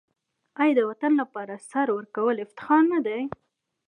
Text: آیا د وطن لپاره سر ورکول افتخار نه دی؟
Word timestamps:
آیا 0.61 0.73
د 0.77 0.79
وطن 0.89 1.11
لپاره 1.21 1.63
سر 1.69 1.87
ورکول 1.97 2.35
افتخار 2.45 2.81
نه 2.93 2.99
دی؟ 3.05 3.19